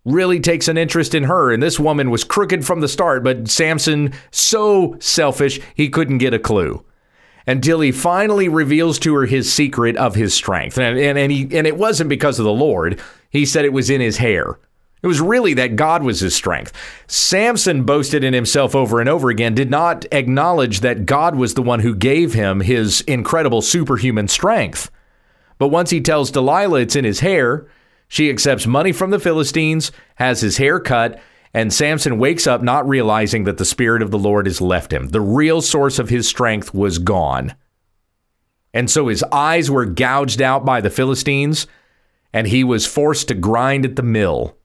Really 0.03 0.39
takes 0.39 0.67
an 0.67 0.77
interest 0.77 1.15
in 1.15 1.23
her, 1.23 1.51
and 1.51 1.63
this 1.63 1.79
woman 1.79 2.11
was 2.11 2.23
crooked 2.23 2.63
from 2.63 2.81
the 2.81 2.87
start, 2.87 3.23
but 3.23 3.47
Samson, 3.47 4.13
so 4.29 4.95
selfish, 4.99 5.59
he 5.73 5.89
couldn't 5.89 6.19
get 6.19 6.35
a 6.35 6.37
clue 6.37 6.85
until 7.47 7.79
he 7.79 7.91
finally 7.91 8.47
reveals 8.47 8.99
to 8.99 9.15
her 9.15 9.25
his 9.25 9.51
secret 9.51 9.97
of 9.97 10.13
his 10.13 10.31
strength. 10.31 10.77
And, 10.77 10.99
and, 10.99 11.17
and, 11.17 11.31
he, 11.31 11.57
and 11.57 11.65
it 11.65 11.75
wasn't 11.75 12.11
because 12.11 12.37
of 12.37 12.45
the 12.45 12.53
Lord. 12.53 13.01
He 13.31 13.47
said 13.47 13.65
it 13.65 13.73
was 13.73 13.89
in 13.89 13.99
his 13.99 14.17
hair. 14.17 14.59
It 15.03 15.07
was 15.07 15.21
really 15.21 15.53
that 15.53 15.75
God 15.75 16.01
was 16.03 16.19
his 16.19 16.35
strength. 16.35 16.73
Samson 17.07 17.83
boasted 17.83 18.23
in 18.23 18.33
himself 18.33 18.75
over 18.75 18.99
and 18.99 19.07
over 19.07 19.29
again, 19.29 19.53
did 19.53 19.69
not 19.69 20.05
acknowledge 20.11 20.79
that 20.79 21.05
God 21.05 21.35
was 21.35 21.53
the 21.53 21.61
one 21.61 21.81
who 21.81 21.93
gave 21.93 22.33
him 22.33 22.61
his 22.61 23.01
incredible 23.01 23.61
superhuman 23.61 24.27
strength. 24.27 24.89
But 25.57 25.67
once 25.67 25.91
he 25.91 26.01
tells 26.01 26.31
Delilah 26.31 26.81
it's 26.81 26.95
in 26.95 27.05
his 27.05 27.19
hair, 27.19 27.67
she 28.07 28.29
accepts 28.29 28.67
money 28.67 28.91
from 28.91 29.11
the 29.11 29.19
Philistines, 29.19 29.91
has 30.15 30.41
his 30.41 30.57
hair 30.57 30.79
cut, 30.79 31.21
and 31.53 31.73
Samson 31.73 32.17
wakes 32.17 32.47
up 32.47 32.61
not 32.61 32.87
realizing 32.87 33.45
that 33.45 33.57
the 33.57 33.65
Spirit 33.65 34.01
of 34.01 34.11
the 34.11 34.19
Lord 34.19 34.45
has 34.45 34.59
left 34.59 34.91
him. 34.91 35.09
The 35.09 35.21
real 35.21 35.61
source 35.61 35.99
of 35.99 36.09
his 36.09 36.27
strength 36.27 36.73
was 36.73 36.99
gone. 36.99 37.55
And 38.73 38.91
so 38.91 39.07
his 39.07 39.23
eyes 39.31 39.71
were 39.71 39.85
gouged 39.85 40.41
out 40.41 40.65
by 40.65 40.81
the 40.81 40.89
Philistines, 40.89 41.65
and 42.33 42.47
he 42.47 42.63
was 42.63 42.85
forced 42.85 43.29
to 43.29 43.33
grind 43.33 43.85
at 43.85 43.95
the 43.95 44.03
mill. 44.03 44.57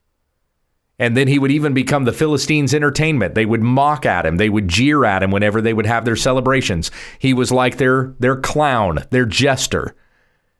And 1.00 1.16
then 1.16 1.28
he 1.28 1.38
would 1.38 1.50
even 1.50 1.72
become 1.72 2.04
the 2.04 2.12
Philistines' 2.12 2.74
entertainment. 2.74 3.34
They 3.34 3.46
would 3.46 3.62
mock 3.62 4.04
at 4.04 4.26
him. 4.26 4.36
They 4.36 4.50
would 4.50 4.68
jeer 4.68 5.06
at 5.06 5.22
him 5.22 5.30
whenever 5.30 5.62
they 5.62 5.72
would 5.72 5.86
have 5.86 6.04
their 6.04 6.14
celebrations. 6.14 6.90
He 7.18 7.32
was 7.32 7.50
like 7.50 7.78
their, 7.78 8.14
their 8.18 8.36
clown, 8.36 9.06
their 9.08 9.24
jester, 9.24 9.96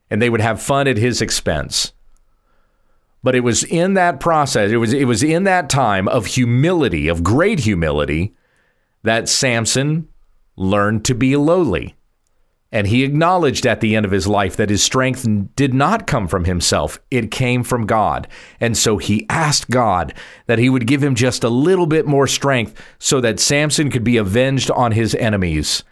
and 0.09 0.21
they 0.21 0.31
would 0.31 0.41
have 0.41 0.63
fun 0.63 0.89
at 0.89 0.97
his 0.97 1.21
expense. 1.21 1.93
But 3.23 3.35
it 3.35 3.41
was 3.41 3.65
in 3.65 3.93
that 3.95 4.19
process, 4.19 4.71
it 4.71 4.79
was, 4.79 4.95
it 4.95 5.05
was 5.05 5.23
in 5.23 5.45
that 5.45 5.69
time 5.69 6.09
of 6.09 6.25
humility, 6.25 7.09
of 7.09 7.23
great 7.23 7.61
humility, 7.61 8.35
that 9.03 9.29
Samson 9.29 10.09
learned 10.57 11.05
to 11.05 11.15
be 11.15 11.37
lowly. 11.37 11.97
And 12.73 12.87
he 12.87 13.03
acknowledged 13.03 13.67
at 13.67 13.81
the 13.81 13.97
end 13.97 14.07
of 14.07 14.13
his 14.13 14.29
life 14.29 14.57
that 14.57 14.71
his 14.71 14.83
strength 14.83 15.27
did 15.57 15.75
not 15.75 16.07
come 16.07 16.29
from 16.29 16.45
himself, 16.45 17.01
it 17.11 17.31
came 17.31 17.65
from 17.65 17.85
God. 17.85 18.29
And 18.61 18.77
so 18.77 18.99
he 18.99 19.27
asked 19.29 19.71
God 19.71 20.15
that 20.47 20.61
he 20.61 20.71
would 20.71 20.87
give 20.87 21.03
him 21.03 21.17
just 21.17 21.43
a 21.43 21.49
little 21.49 21.87
bit 21.87 22.07
more 22.07 22.29
strength 22.29 22.81
so 22.99 23.21
that 23.23 23.41
Samson 23.41 23.91
could 23.91 24.05
be 24.05 24.17
avenged 24.17 24.71
on 24.71 24.93
his 24.93 25.17
enemies. 25.17 25.83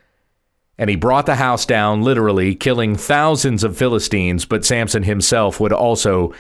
And 0.79 0.89
he 0.89 0.95
brought 0.95 1.27
the 1.27 1.35
house 1.35 1.67
down, 1.67 2.03
literally 2.03 2.55
killing 2.55 2.95
thousands 2.95 3.65
of 3.65 3.77
Philistines, 3.77 4.45
but 4.45 4.65
Samson 4.65 5.03
himself 5.03 5.59
would 5.59 5.73
also 5.73 6.33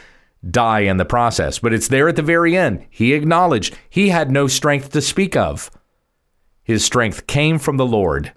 die 0.49 0.80
in 0.80 0.99
the 0.99 1.04
process. 1.04 1.59
But 1.59 1.73
it's 1.73 1.88
there 1.88 2.09
at 2.09 2.14
the 2.14 2.23
very 2.23 2.57
end. 2.57 2.87
He 2.88 3.12
acknowledged 3.14 3.76
he 3.90 4.11
had 4.11 4.30
no 4.30 4.47
strength 4.47 4.92
to 4.92 5.00
speak 5.00 5.37
of. 5.37 5.73
His 6.62 6.85
strength 6.85 7.26
came 7.26 7.59
from 7.59 7.78
the 7.78 7.87
Lord. 7.87 8.33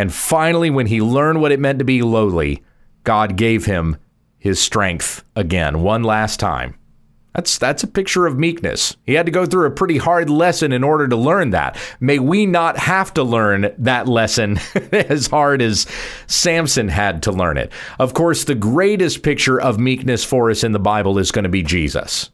And 0.00 0.14
finally, 0.14 0.70
when 0.70 0.86
he 0.86 1.02
learned 1.02 1.42
what 1.42 1.52
it 1.52 1.60
meant 1.60 1.78
to 1.78 1.84
be 1.84 2.00
lowly, 2.00 2.62
God 3.04 3.36
gave 3.36 3.66
him 3.66 3.98
his 4.38 4.58
strength 4.58 5.22
again, 5.36 5.82
one 5.82 6.04
last 6.04 6.40
time. 6.40 6.74
That's 7.34 7.58
that's 7.58 7.82
a 7.82 7.86
picture 7.86 8.26
of 8.26 8.38
meekness. 8.38 8.96
He 9.04 9.12
had 9.12 9.26
to 9.26 9.32
go 9.32 9.44
through 9.44 9.66
a 9.66 9.70
pretty 9.70 9.98
hard 9.98 10.30
lesson 10.30 10.72
in 10.72 10.82
order 10.82 11.06
to 11.06 11.16
learn 11.16 11.50
that. 11.50 11.76
May 12.00 12.18
we 12.18 12.46
not 12.46 12.78
have 12.78 13.12
to 13.12 13.22
learn 13.22 13.74
that 13.76 14.08
lesson 14.08 14.58
as 14.92 15.26
hard 15.26 15.60
as 15.60 15.86
Samson 16.26 16.88
had 16.88 17.22
to 17.24 17.30
learn 17.30 17.58
it. 17.58 17.70
Of 17.98 18.14
course, 18.14 18.44
the 18.44 18.54
greatest 18.54 19.22
picture 19.22 19.60
of 19.60 19.78
meekness 19.78 20.24
for 20.24 20.50
us 20.50 20.64
in 20.64 20.72
the 20.72 20.78
Bible 20.78 21.18
is 21.18 21.30
going 21.30 21.42
to 21.42 21.50
be 21.50 21.62
Jesus. 21.62 22.30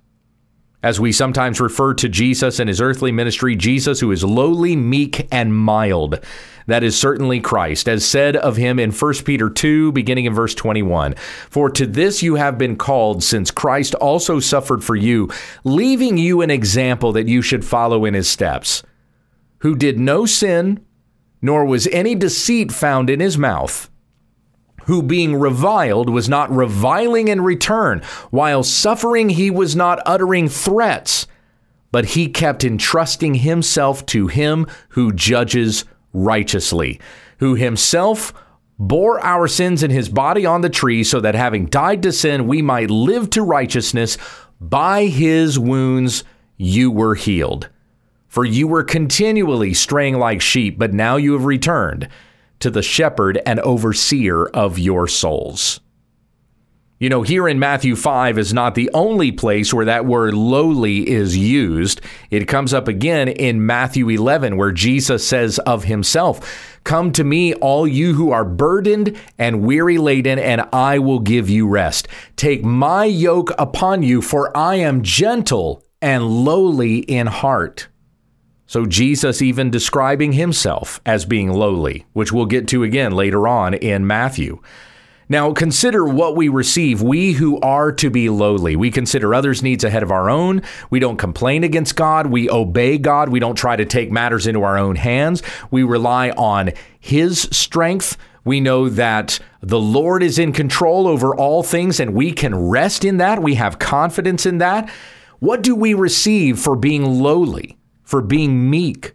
As 0.86 1.00
we 1.00 1.10
sometimes 1.10 1.60
refer 1.60 1.94
to 1.94 2.08
Jesus 2.08 2.60
and 2.60 2.68
his 2.68 2.80
earthly 2.80 3.10
ministry, 3.10 3.56
Jesus 3.56 3.98
who 3.98 4.12
is 4.12 4.22
lowly, 4.22 4.76
meek, 4.76 5.26
and 5.32 5.52
mild. 5.52 6.20
That 6.68 6.84
is 6.84 6.96
certainly 6.96 7.40
Christ, 7.40 7.88
as 7.88 8.04
said 8.04 8.36
of 8.36 8.56
him 8.56 8.78
in 8.78 8.92
1 8.92 9.14
Peter 9.24 9.50
2, 9.50 9.90
beginning 9.90 10.26
in 10.26 10.32
verse 10.32 10.54
21. 10.54 11.16
For 11.50 11.70
to 11.70 11.86
this 11.88 12.22
you 12.22 12.36
have 12.36 12.56
been 12.56 12.76
called, 12.76 13.24
since 13.24 13.50
Christ 13.50 13.96
also 13.96 14.38
suffered 14.38 14.84
for 14.84 14.94
you, 14.94 15.28
leaving 15.64 16.18
you 16.18 16.40
an 16.40 16.52
example 16.52 17.10
that 17.14 17.26
you 17.26 17.42
should 17.42 17.64
follow 17.64 18.04
in 18.04 18.14
his 18.14 18.28
steps, 18.28 18.84
who 19.62 19.74
did 19.74 19.98
no 19.98 20.24
sin, 20.24 20.86
nor 21.42 21.64
was 21.64 21.88
any 21.88 22.14
deceit 22.14 22.70
found 22.70 23.10
in 23.10 23.18
his 23.18 23.36
mouth 23.36 23.90
who 24.86 25.02
being 25.02 25.36
reviled 25.36 26.08
was 26.08 26.28
not 26.28 26.50
reviling 26.50 27.28
in 27.28 27.40
return, 27.40 28.00
while 28.30 28.62
suffering 28.62 29.28
he 29.28 29.50
was 29.50 29.76
not 29.76 30.00
uttering 30.06 30.48
threats, 30.48 31.26
but 31.92 32.04
he 32.06 32.28
kept 32.28 32.64
entrusting 32.64 33.34
himself 33.34 34.04
to 34.06 34.28
him 34.28 34.66
who 34.90 35.12
judges 35.12 35.84
righteously, 36.12 37.00
who 37.38 37.54
himself 37.54 38.32
bore 38.78 39.18
our 39.24 39.48
sins 39.48 39.82
in 39.82 39.90
his 39.90 40.08
body 40.08 40.46
on 40.46 40.60
the 40.60 40.70
tree, 40.70 41.02
so 41.02 41.20
that 41.20 41.34
having 41.34 41.66
died 41.66 42.02
to 42.02 42.12
sin, 42.12 42.46
we 42.46 42.62
might 42.62 42.90
live 42.90 43.30
to 43.30 43.42
righteousness. 43.42 44.18
By 44.60 45.06
his 45.06 45.58
wounds 45.58 46.24
you 46.56 46.90
were 46.90 47.14
healed. 47.14 47.68
For 48.28 48.44
you 48.44 48.68
were 48.68 48.84
continually 48.84 49.74
straying 49.74 50.18
like 50.18 50.40
sheep, 50.40 50.78
but 50.78 50.92
now 50.92 51.16
you 51.16 51.32
have 51.32 51.44
returned 51.44 52.08
to 52.60 52.70
the 52.70 52.82
shepherd 52.82 53.40
and 53.46 53.60
overseer 53.60 54.46
of 54.46 54.78
your 54.78 55.06
souls. 55.06 55.80
You 56.98 57.10
know, 57.10 57.20
here 57.20 57.46
in 57.46 57.58
Matthew 57.58 57.94
5 57.94 58.38
is 58.38 58.54
not 58.54 58.74
the 58.74 58.88
only 58.94 59.30
place 59.30 59.74
where 59.74 59.84
that 59.84 60.06
word 60.06 60.32
lowly 60.32 61.06
is 61.06 61.36
used. 61.36 62.00
It 62.30 62.48
comes 62.48 62.72
up 62.72 62.88
again 62.88 63.28
in 63.28 63.66
Matthew 63.66 64.08
11, 64.08 64.56
where 64.56 64.72
Jesus 64.72 65.28
says 65.28 65.58
of 65.60 65.84
himself, 65.84 66.80
Come 66.84 67.12
to 67.12 67.22
me, 67.22 67.52
all 67.52 67.86
you 67.86 68.14
who 68.14 68.30
are 68.30 68.46
burdened 68.46 69.14
and 69.36 69.60
weary 69.60 69.98
laden, 69.98 70.38
and 70.38 70.62
I 70.72 70.98
will 70.98 71.18
give 71.18 71.50
you 71.50 71.68
rest. 71.68 72.08
Take 72.34 72.64
my 72.64 73.04
yoke 73.04 73.50
upon 73.58 74.02
you, 74.02 74.22
for 74.22 74.56
I 74.56 74.76
am 74.76 75.02
gentle 75.02 75.84
and 76.00 76.24
lowly 76.24 77.00
in 77.00 77.26
heart 77.26 77.88
so, 78.68 78.84
Jesus 78.84 79.40
even 79.40 79.70
describing 79.70 80.32
himself 80.32 81.00
as 81.06 81.24
being 81.24 81.52
lowly, 81.52 82.04
which 82.14 82.32
we'll 82.32 82.46
get 82.46 82.66
to 82.68 82.82
again 82.82 83.12
later 83.12 83.46
on 83.46 83.74
in 83.74 84.06
Matthew. 84.06 84.60
Now, 85.28 85.52
consider 85.52 86.04
what 86.04 86.36
we 86.36 86.48
receive, 86.48 87.02
we 87.02 87.32
who 87.32 87.60
are 87.60 87.92
to 87.92 88.10
be 88.10 88.28
lowly. 88.28 88.76
We 88.76 88.90
consider 88.90 89.34
others' 89.34 89.62
needs 89.62 89.82
ahead 89.82 90.02
of 90.02 90.12
our 90.12 90.30
own. 90.30 90.62
We 90.90 91.00
don't 91.00 91.16
complain 91.16 91.64
against 91.64 91.96
God. 91.96 92.28
We 92.28 92.48
obey 92.50 92.98
God. 92.98 93.28
We 93.28 93.40
don't 93.40 93.56
try 93.56 93.76
to 93.76 93.84
take 93.84 94.10
matters 94.10 94.46
into 94.46 94.62
our 94.62 94.78
own 94.78 94.96
hands. 94.96 95.42
We 95.70 95.82
rely 95.82 96.30
on 96.30 96.72
His 96.98 97.42
strength. 97.52 98.16
We 98.44 98.60
know 98.60 98.88
that 98.88 99.40
the 99.60 99.80
Lord 99.80 100.22
is 100.22 100.38
in 100.38 100.52
control 100.52 101.08
over 101.08 101.34
all 101.34 101.64
things 101.64 101.98
and 101.98 102.14
we 102.14 102.30
can 102.30 102.54
rest 102.54 103.04
in 103.04 103.16
that. 103.16 103.42
We 103.42 103.56
have 103.56 103.80
confidence 103.80 104.46
in 104.46 104.58
that. 104.58 104.88
What 105.40 105.62
do 105.62 105.74
we 105.74 105.94
receive 105.94 106.60
for 106.60 106.76
being 106.76 107.04
lowly? 107.04 107.76
For 108.06 108.22
being 108.22 108.70
meek. 108.70 109.12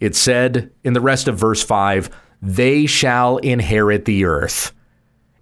It 0.00 0.16
said 0.16 0.72
in 0.82 0.94
the 0.94 1.00
rest 1.00 1.28
of 1.28 1.38
verse 1.38 1.62
5, 1.62 2.10
they 2.42 2.86
shall 2.86 3.36
inherit 3.38 4.04
the 4.06 4.24
earth. 4.24 4.72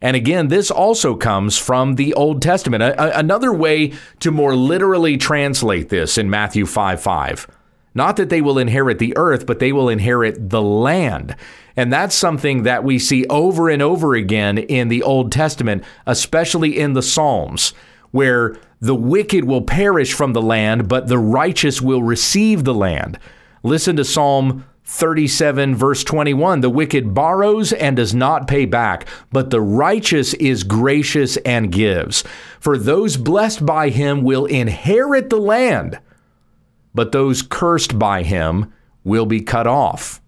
And 0.03 0.17
again, 0.17 0.49
this 0.49 0.71
also 0.71 1.15
comes 1.15 1.57
from 1.57 1.95
the 1.95 2.13
Old 2.13 2.43
Testament. 2.43 2.83
A- 2.83 3.19
another 3.19 3.53
way 3.53 3.95
to 4.21 4.31
more 4.31 4.55
literally 4.55 5.17
translate 5.17 5.89
this 5.89 6.19
in 6.19 6.29
Matthew 6.29 6.67
5 6.67 7.01
5. 7.01 7.47
Not 7.95 8.17
that 8.17 8.29
they 8.29 8.43
will 8.43 8.59
inherit 8.59 8.99
the 8.99 9.17
earth, 9.17 9.47
but 9.47 9.61
they 9.61 9.73
will 9.73 9.89
inherit 9.89 10.51
the 10.51 10.61
land. 10.61 11.37
And 11.77 11.93
that's 11.93 12.15
something 12.15 12.65
that 12.65 12.85
we 12.85 12.99
see 12.99 13.25
over 13.27 13.71
and 13.71 13.81
over 13.81 14.15
again 14.15 14.59
in 14.59 14.89
the 14.89 15.03
Old 15.03 15.33
Testament, 15.33 15.85
especially 16.05 16.79
in 16.79 16.93
the 16.93 17.03
Psalms, 17.03 17.73
where 18.11 18.57
the 18.85 18.95
wicked 18.95 19.47
will 19.47 19.63
perish 19.63 20.13
from 20.13 20.35
the 20.35 20.43
land, 20.43 20.89
but 20.89 21.09
the 21.09 21.19
righteous 21.19 21.81
will 21.81 22.03
receive 22.03 22.65
the 22.65 22.75
land. 22.75 23.19
Listen 23.63 23.97
to 23.97 24.05
Psalm 24.05 24.67
37, 24.85 25.75
verse 25.75 26.05
21 26.05 26.61
The 26.61 26.69
wicked 26.69 27.15
borrows 27.15 27.73
and 27.73 27.97
does 27.97 28.15
not 28.15 28.47
pay 28.47 28.67
back, 28.67 29.09
but 29.33 29.49
the 29.49 29.63
righteous 29.63 30.35
is 30.35 30.65
gracious 30.65 31.39
and 31.39 31.73
gives. 31.73 32.25
For 32.61 32.77
those 32.77 33.17
blessed 33.17 33.65
by 33.65 33.89
him 33.89 34.23
will 34.23 34.45
inherit 34.45 35.31
the 35.31 35.41
land, 35.41 35.99
but 36.95 37.11
those 37.11 37.41
cursed 37.41 37.99
by 37.99 38.23
him 38.23 38.71
will 39.03 39.25
be 39.25 39.41
cut 39.41 39.67
off. 39.67 40.21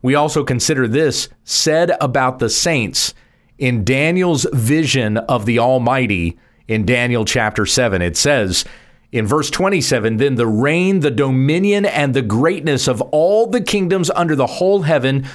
We 0.00 0.14
also 0.14 0.42
consider 0.42 0.88
this 0.88 1.28
said 1.44 1.92
about 2.00 2.38
the 2.38 2.48
saints 2.48 3.12
in 3.58 3.84
Daniel's 3.84 4.46
vision 4.54 5.18
of 5.18 5.44
the 5.44 5.58
Almighty 5.58 6.38
in 6.68 6.84
Daniel 6.84 7.24
chapter 7.24 7.66
7. 7.66 8.02
It 8.02 8.16
says 8.16 8.64
in 9.10 9.26
verse 9.26 9.50
27 9.50 10.16
Then 10.16 10.36
the 10.36 10.46
reign, 10.46 11.00
the 11.00 11.10
dominion, 11.10 11.84
and 11.84 12.14
the 12.14 12.22
greatness 12.22 12.88
of 12.88 13.00
all 13.00 13.46
the 13.46 13.60
kingdoms 13.60 14.10
under 14.10 14.36
the 14.36 14.46
whole 14.46 14.82
heaven 14.82 15.26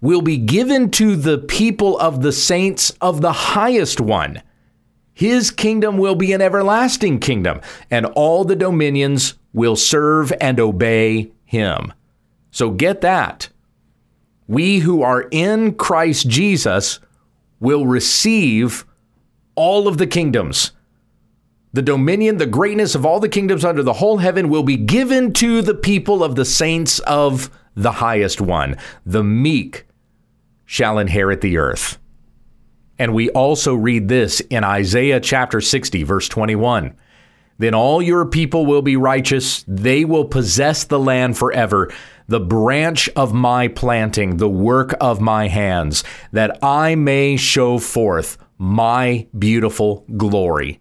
will 0.00 0.22
be 0.22 0.36
given 0.36 0.90
to 0.90 1.16
the 1.16 1.38
people 1.38 1.98
of 1.98 2.22
the 2.22 2.32
saints 2.32 2.90
of 3.00 3.20
the 3.20 3.32
highest 3.32 4.00
one. 4.00 4.42
His 5.14 5.50
kingdom 5.50 5.96
will 5.96 6.16
be 6.16 6.32
an 6.32 6.42
everlasting 6.42 7.20
kingdom, 7.20 7.60
and 7.90 8.04
all 8.06 8.44
the 8.44 8.56
dominions 8.56 9.34
will 9.52 9.76
serve 9.76 10.32
and 10.40 10.58
obey 10.58 11.30
him. 11.44 11.92
So 12.50 12.70
get 12.70 13.00
that 13.00 13.48
we 14.46 14.78
who 14.78 15.02
are 15.02 15.26
in 15.30 15.74
Christ 15.74 16.28
Jesus 16.28 17.00
will 17.60 17.86
receive 17.86 18.84
all 19.54 19.88
of 19.88 19.98
the 19.98 20.06
kingdoms. 20.06 20.72
The 21.72 21.82
dominion, 21.82 22.36
the 22.36 22.46
greatness 22.46 22.94
of 22.94 23.04
all 23.04 23.18
the 23.18 23.28
kingdoms 23.28 23.64
under 23.64 23.82
the 23.82 23.94
whole 23.94 24.18
heaven 24.18 24.48
will 24.48 24.62
be 24.62 24.76
given 24.76 25.32
to 25.34 25.60
the 25.60 25.74
people 25.74 26.22
of 26.22 26.36
the 26.36 26.44
saints 26.44 27.00
of 27.00 27.50
the 27.74 27.92
highest 27.92 28.40
one. 28.40 28.76
The 29.04 29.24
meek 29.24 29.86
shall 30.64 30.98
inherit 30.98 31.40
the 31.40 31.58
earth. 31.58 31.98
And 32.98 33.12
we 33.12 33.28
also 33.30 33.74
read 33.74 34.08
this 34.08 34.38
in 34.40 34.62
Isaiah 34.62 35.18
chapter 35.18 35.60
60, 35.60 36.04
verse 36.04 36.28
21. 36.28 36.96
Then 37.58 37.74
all 37.74 38.00
your 38.00 38.24
people 38.24 38.66
will 38.66 38.82
be 38.82 38.96
righteous, 38.96 39.64
they 39.66 40.04
will 40.04 40.24
possess 40.24 40.84
the 40.84 40.98
land 40.98 41.36
forever 41.36 41.92
the 42.26 42.40
branch 42.40 43.08
of 43.10 43.34
my 43.34 43.68
planting, 43.68 44.38
the 44.38 44.48
work 44.48 44.94
of 45.00 45.20
my 45.20 45.48
hands, 45.48 46.04
that 46.32 46.58
I 46.62 46.94
may 46.94 47.36
show 47.36 47.78
forth 47.78 48.38
my 48.58 49.26
beautiful 49.38 50.04
glory. 50.16 50.80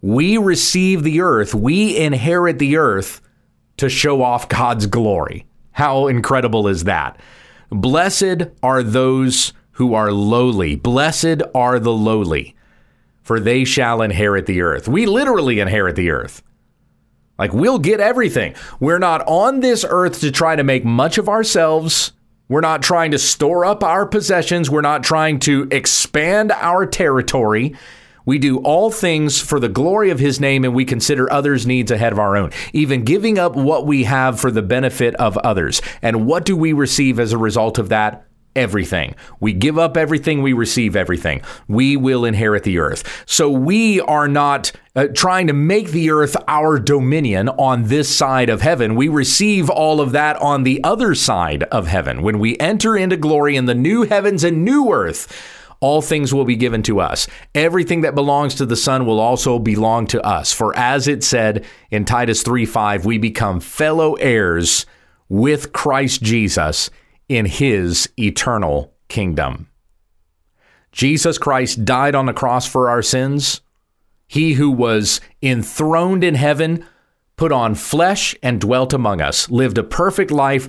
We 0.00 0.38
receive 0.38 1.02
the 1.02 1.20
earth, 1.20 1.54
we 1.54 1.96
inherit 1.96 2.58
the 2.58 2.76
earth 2.76 3.20
to 3.78 3.88
show 3.88 4.22
off 4.22 4.48
God's 4.48 4.86
glory. 4.86 5.46
How 5.72 6.06
incredible 6.06 6.68
is 6.68 6.84
that? 6.84 7.20
Blessed 7.70 8.44
are 8.62 8.82
those 8.82 9.52
who 9.72 9.94
are 9.94 10.12
lowly. 10.12 10.76
Blessed 10.76 11.42
are 11.54 11.78
the 11.78 11.92
lowly, 11.92 12.56
for 13.22 13.38
they 13.38 13.64
shall 13.64 14.00
inherit 14.00 14.46
the 14.46 14.62
earth. 14.62 14.88
We 14.88 15.04
literally 15.04 15.60
inherit 15.60 15.96
the 15.96 16.10
earth. 16.10 16.42
Like, 17.38 17.52
we'll 17.52 17.78
get 17.78 18.00
everything. 18.00 18.54
We're 18.80 18.98
not 18.98 19.22
on 19.26 19.60
this 19.60 19.84
earth 19.86 20.20
to 20.20 20.30
try 20.30 20.56
to 20.56 20.64
make 20.64 20.84
much 20.84 21.18
of 21.18 21.28
ourselves. 21.28 22.12
We're 22.48 22.60
not 22.60 22.82
trying 22.82 23.10
to 23.10 23.18
store 23.18 23.64
up 23.64 23.82
our 23.82 24.06
possessions. 24.06 24.70
We're 24.70 24.80
not 24.80 25.02
trying 25.02 25.40
to 25.40 25.66
expand 25.72 26.52
our 26.52 26.86
territory. 26.86 27.74
We 28.24 28.38
do 28.38 28.58
all 28.58 28.90
things 28.90 29.40
for 29.40 29.58
the 29.58 29.68
glory 29.68 30.10
of 30.10 30.18
his 30.18 30.38
name 30.38 30.64
and 30.64 30.74
we 30.74 30.84
consider 30.84 31.32
others' 31.32 31.66
needs 31.66 31.90
ahead 31.90 32.12
of 32.12 32.18
our 32.18 32.36
own, 32.36 32.52
even 32.72 33.04
giving 33.04 33.38
up 33.38 33.56
what 33.56 33.86
we 33.86 34.04
have 34.04 34.38
for 34.38 34.50
the 34.50 34.62
benefit 34.62 35.14
of 35.16 35.36
others. 35.38 35.82
And 36.02 36.26
what 36.26 36.44
do 36.44 36.56
we 36.56 36.72
receive 36.72 37.18
as 37.18 37.32
a 37.32 37.38
result 37.38 37.78
of 37.78 37.88
that? 37.88 38.26
Everything. 38.56 39.14
We 39.38 39.52
give 39.52 39.78
up 39.78 39.96
everything, 39.96 40.42
we 40.42 40.52
receive 40.52 40.96
everything. 40.96 41.42
We 41.68 41.96
will 41.96 42.24
inherit 42.24 42.64
the 42.64 42.78
earth. 42.78 43.24
So 43.26 43.50
we 43.50 44.00
are 44.00 44.26
not 44.26 44.72
uh, 44.96 45.08
trying 45.14 45.46
to 45.46 45.52
make 45.52 45.90
the 45.90 46.10
earth 46.10 46.36
our 46.48 46.78
dominion 46.78 47.50
on 47.50 47.84
this 47.84 48.14
side 48.14 48.48
of 48.48 48.62
heaven. 48.62 48.94
We 48.96 49.08
receive 49.08 49.68
all 49.68 50.00
of 50.00 50.12
that 50.12 50.36
on 50.38 50.62
the 50.62 50.82
other 50.82 51.14
side 51.14 51.64
of 51.64 51.86
heaven. 51.86 52.22
When 52.22 52.38
we 52.38 52.58
enter 52.58 52.96
into 52.96 53.16
glory 53.16 53.56
in 53.56 53.66
the 53.66 53.74
new 53.74 54.02
heavens 54.02 54.42
and 54.42 54.64
new 54.64 54.90
earth, 54.92 55.30
all 55.80 56.00
things 56.00 56.32
will 56.32 56.46
be 56.46 56.56
given 56.56 56.82
to 56.84 57.00
us. 57.00 57.26
Everything 57.54 58.00
that 58.00 58.14
belongs 58.14 58.54
to 58.54 58.66
the 58.66 58.76
Son 58.76 59.04
will 59.04 59.20
also 59.20 59.58
belong 59.58 60.06
to 60.08 60.24
us. 60.24 60.52
For 60.52 60.76
as 60.76 61.06
it 61.06 61.22
said 61.22 61.64
in 61.90 62.04
Titus 62.04 62.42
3 62.42 62.64
5, 62.64 63.04
we 63.04 63.18
become 63.18 63.60
fellow 63.60 64.14
heirs 64.14 64.86
with 65.28 65.72
Christ 65.72 66.22
Jesus 66.22 66.90
in 67.28 67.46
his 67.46 68.08
eternal 68.18 68.94
kingdom. 69.08 69.68
Jesus 70.92 71.38
Christ 71.38 71.84
died 71.84 72.14
on 72.14 72.26
the 72.26 72.32
cross 72.32 72.66
for 72.66 72.88
our 72.88 73.02
sins. 73.02 73.60
He 74.26 74.54
who 74.54 74.70
was 74.70 75.20
enthroned 75.42 76.24
in 76.24 76.34
heaven 76.34 76.86
put 77.36 77.52
on 77.52 77.74
flesh 77.74 78.34
and 78.42 78.60
dwelt 78.60 78.92
among 78.92 79.20
us, 79.20 79.50
lived 79.50 79.78
a 79.78 79.84
perfect 79.84 80.30
life, 80.30 80.68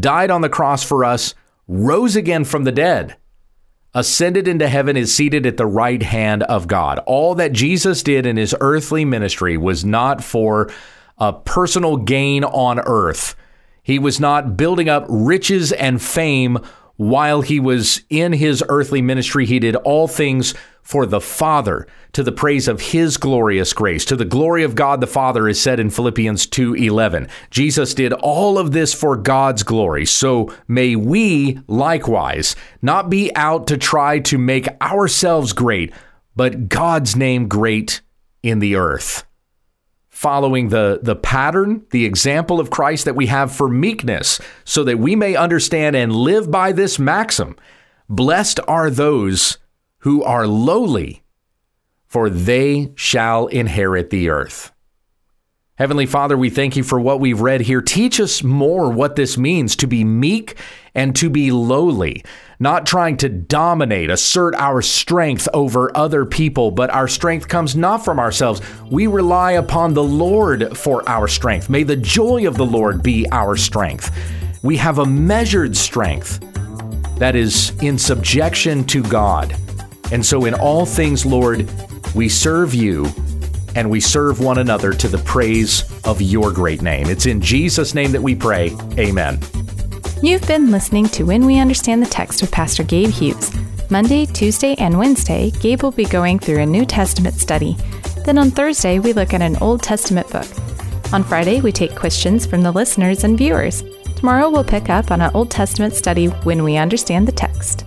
died 0.00 0.30
on 0.30 0.40
the 0.40 0.48
cross 0.48 0.82
for 0.82 1.04
us, 1.04 1.34
rose 1.68 2.16
again 2.16 2.44
from 2.44 2.64
the 2.64 2.72
dead, 2.72 3.16
ascended 3.94 4.48
into 4.48 4.68
heaven, 4.68 4.96
is 4.96 5.14
seated 5.14 5.46
at 5.46 5.56
the 5.56 5.66
right 5.66 6.02
hand 6.02 6.42
of 6.44 6.66
God. 6.66 6.98
All 7.06 7.34
that 7.36 7.52
Jesus 7.52 8.02
did 8.02 8.26
in 8.26 8.36
his 8.36 8.54
earthly 8.60 9.04
ministry 9.04 9.56
was 9.56 9.84
not 9.84 10.24
for 10.24 10.70
a 11.18 11.32
personal 11.32 11.96
gain 11.96 12.42
on 12.44 12.80
earth 12.80 13.36
he 13.88 13.98
was 13.98 14.20
not 14.20 14.54
building 14.54 14.90
up 14.90 15.06
riches 15.08 15.72
and 15.72 16.02
fame 16.02 16.58
while 16.96 17.40
he 17.40 17.58
was 17.58 18.02
in 18.10 18.34
his 18.34 18.62
earthly 18.68 19.00
ministry. 19.00 19.46
He 19.46 19.58
did 19.58 19.76
all 19.76 20.06
things 20.06 20.52
for 20.82 21.06
the 21.06 21.22
Father 21.22 21.86
to 22.12 22.22
the 22.22 22.30
praise 22.30 22.68
of 22.68 22.82
his 22.82 23.16
glorious 23.16 23.72
grace. 23.72 24.04
To 24.04 24.14
the 24.16 24.26
glory 24.26 24.62
of 24.62 24.74
God 24.74 25.00
the 25.00 25.06
Father 25.06 25.48
is 25.48 25.58
said 25.58 25.80
in 25.80 25.88
Philippians 25.88 26.44
2:11. 26.44 27.28
Jesus 27.50 27.94
did 27.94 28.12
all 28.12 28.58
of 28.58 28.72
this 28.72 28.92
for 28.92 29.16
God's 29.16 29.62
glory. 29.62 30.04
So 30.04 30.52
may 30.66 30.94
we 30.94 31.58
likewise 31.66 32.54
not 32.82 33.08
be 33.08 33.34
out 33.34 33.66
to 33.68 33.78
try 33.78 34.18
to 34.18 34.36
make 34.36 34.68
ourselves 34.82 35.54
great, 35.54 35.94
but 36.36 36.68
God's 36.68 37.16
name 37.16 37.48
great 37.48 38.02
in 38.42 38.58
the 38.58 38.76
earth 38.76 39.24
following 40.18 40.70
the, 40.70 40.98
the 41.00 41.14
pattern, 41.14 41.86
the 41.90 42.04
example 42.04 42.58
of 42.58 42.70
Christ 42.70 43.04
that 43.04 43.14
we 43.14 43.26
have 43.26 43.52
for 43.52 43.68
meekness, 43.68 44.40
so 44.64 44.82
that 44.82 44.98
we 44.98 45.14
may 45.14 45.36
understand 45.36 45.94
and 45.94 46.12
live 46.12 46.50
by 46.50 46.72
this 46.72 46.98
maxim 46.98 47.54
Blessed 48.08 48.58
are 48.66 48.90
those 48.90 49.58
who 49.98 50.24
are 50.24 50.48
lowly, 50.48 51.22
for 52.08 52.28
they 52.28 52.90
shall 52.96 53.46
inherit 53.46 54.10
the 54.10 54.28
earth. 54.28 54.72
Heavenly 55.78 56.06
Father, 56.06 56.36
we 56.36 56.50
thank 56.50 56.74
you 56.74 56.82
for 56.82 56.98
what 56.98 57.20
we've 57.20 57.40
read 57.40 57.60
here. 57.60 57.80
Teach 57.80 58.18
us 58.18 58.42
more 58.42 58.90
what 58.90 59.14
this 59.14 59.38
means 59.38 59.76
to 59.76 59.86
be 59.86 60.02
meek 60.02 60.58
and 60.92 61.14
to 61.14 61.30
be 61.30 61.52
lowly, 61.52 62.24
not 62.58 62.84
trying 62.84 63.16
to 63.18 63.28
dominate, 63.28 64.10
assert 64.10 64.56
our 64.56 64.82
strength 64.82 65.46
over 65.54 65.96
other 65.96 66.26
people, 66.26 66.72
but 66.72 66.90
our 66.90 67.06
strength 67.06 67.46
comes 67.46 67.76
not 67.76 68.04
from 68.04 68.18
ourselves. 68.18 68.60
We 68.90 69.06
rely 69.06 69.52
upon 69.52 69.94
the 69.94 70.02
Lord 70.02 70.76
for 70.76 71.08
our 71.08 71.28
strength. 71.28 71.70
May 71.70 71.84
the 71.84 71.94
joy 71.94 72.48
of 72.48 72.56
the 72.56 72.66
Lord 72.66 73.00
be 73.00 73.28
our 73.30 73.54
strength. 73.54 74.10
We 74.64 74.76
have 74.78 74.98
a 74.98 75.06
measured 75.06 75.76
strength 75.76 76.40
that 77.20 77.36
is 77.36 77.70
in 77.84 77.98
subjection 77.98 78.82
to 78.86 79.04
God. 79.04 79.54
And 80.10 80.26
so, 80.26 80.44
in 80.44 80.54
all 80.54 80.84
things, 80.84 81.24
Lord, 81.24 81.70
we 82.16 82.28
serve 82.28 82.74
you 82.74 83.06
and 83.78 83.88
we 83.88 84.00
serve 84.00 84.40
one 84.40 84.58
another 84.58 84.92
to 84.92 85.06
the 85.06 85.18
praise 85.18 85.84
of 86.02 86.20
your 86.20 86.50
great 86.50 86.82
name. 86.82 87.06
It's 87.06 87.26
in 87.26 87.40
Jesus' 87.40 87.94
name 87.94 88.10
that 88.10 88.20
we 88.20 88.34
pray. 88.34 88.76
Amen. 88.98 89.38
You've 90.20 90.46
been 90.48 90.72
listening 90.72 91.06
to 91.10 91.22
When 91.22 91.46
We 91.46 91.60
Understand 91.60 92.02
the 92.02 92.10
Text 92.10 92.40
with 92.40 92.50
Pastor 92.50 92.82
Gabe 92.82 93.10
Hughes. 93.10 93.54
Monday, 93.88 94.26
Tuesday, 94.26 94.74
and 94.78 94.98
Wednesday, 94.98 95.52
Gabe 95.60 95.84
will 95.84 95.92
be 95.92 96.06
going 96.06 96.40
through 96.40 96.58
a 96.58 96.66
New 96.66 96.84
Testament 96.84 97.36
study. 97.36 97.76
Then 98.24 98.36
on 98.36 98.50
Thursday, 98.50 98.98
we 98.98 99.12
look 99.12 99.32
at 99.32 99.42
an 99.42 99.56
Old 99.58 99.80
Testament 99.80 100.28
book. 100.28 100.48
On 101.12 101.22
Friday, 101.22 101.60
we 101.60 101.70
take 101.70 101.94
questions 101.94 102.46
from 102.46 102.62
the 102.62 102.72
listeners 102.72 103.22
and 103.22 103.38
viewers. 103.38 103.84
Tomorrow, 104.16 104.50
we'll 104.50 104.64
pick 104.64 104.90
up 104.90 105.12
on 105.12 105.20
an 105.20 105.30
Old 105.34 105.52
Testament 105.52 105.94
study 105.94 106.26
when 106.26 106.64
we 106.64 106.76
understand 106.76 107.28
the 107.28 107.32
text. 107.32 107.84